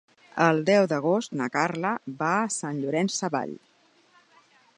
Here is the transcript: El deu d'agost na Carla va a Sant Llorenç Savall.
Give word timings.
El 0.45 0.61
deu 0.69 0.87
d'agost 0.93 1.35
na 1.41 1.49
Carla 1.57 1.93
va 2.23 2.33
a 2.39 2.49
Sant 2.59 2.81
Llorenç 2.83 3.19
Savall. 3.21 3.55